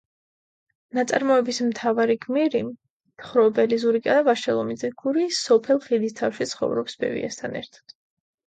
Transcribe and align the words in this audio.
ნაწარმოების 0.99 1.59
მთავარი 1.65 2.15
გმირი, 2.23 2.61
მთხრობელი 2.69 3.79
ზურიკელა 3.83 4.23
ვაშალომიძე 4.29 4.91
გურიის 5.05 5.43
სოფელ 5.51 5.83
ხიდისთავში 5.87 6.49
ცხოვრობს 6.55 6.99
ბებიასთან 7.05 7.59
ერთად. 7.63 7.97